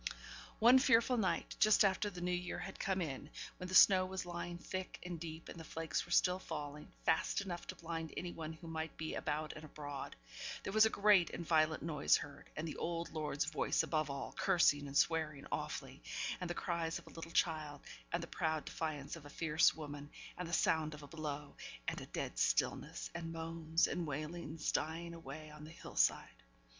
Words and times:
One 0.57 0.79
fearful 0.79 1.17
night, 1.17 1.55
just 1.59 1.85
after 1.85 2.09
the 2.09 2.21
New 2.21 2.31
Year 2.31 2.57
had 2.57 2.79
come 2.79 3.03
in, 3.03 3.29
when 3.57 3.67
the 3.69 3.75
snow 3.75 4.03
was 4.03 4.25
lying 4.25 4.57
thick 4.57 4.97
and 5.05 5.19
deep; 5.19 5.47
and 5.47 5.59
the 5.59 5.63
flakes 5.63 6.07
were 6.07 6.11
still 6.11 6.39
falling 6.39 6.91
fast 7.05 7.39
enough 7.41 7.67
to 7.67 7.75
blind 7.75 8.11
any 8.17 8.31
one 8.31 8.53
who 8.53 8.67
might 8.67 8.97
be 8.97 9.15
out 9.15 9.53
and 9.53 9.63
abroad 9.63 10.15
there 10.63 10.73
was 10.73 10.87
a 10.87 10.89
great 10.89 11.29
and 11.29 11.45
violent 11.45 11.83
noise 11.83 12.17
heard, 12.17 12.49
and 12.57 12.67
the 12.67 12.77
old 12.77 13.11
lord's 13.13 13.45
voice 13.45 13.83
above 13.83 14.09
all, 14.09 14.31
cursing 14.35 14.87
and 14.87 14.97
swearing 14.97 15.45
awfully, 15.51 16.01
and 16.39 16.49
the 16.49 16.55
cries 16.55 16.97
of 16.97 17.05
a 17.05 17.11
little 17.11 17.29
child, 17.29 17.79
and 18.11 18.23
the 18.23 18.25
proud 18.25 18.65
defiance 18.65 19.15
of 19.15 19.27
a 19.27 19.29
fierce 19.29 19.75
woman, 19.75 20.09
and 20.35 20.49
the 20.49 20.51
sound 20.51 20.95
of 20.95 21.03
a 21.03 21.07
blow, 21.07 21.55
and 21.87 22.01
a 22.01 22.07
dead 22.07 22.39
stillness, 22.39 23.11
and 23.13 23.31
moans 23.31 23.85
and 23.85 24.07
wailings 24.07 24.71
dying 24.71 25.13
away 25.13 25.51
on 25.51 25.63
the 25.63 25.69
hill 25.69 25.95
side! 25.95 26.41